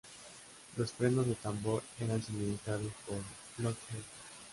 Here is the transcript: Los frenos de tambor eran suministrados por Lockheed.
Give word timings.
Los 0.77 0.93
frenos 0.93 1.27
de 1.27 1.35
tambor 1.35 1.83
eran 1.99 2.23
suministrados 2.23 2.91
por 3.07 3.19
Lockheed. 3.63 4.01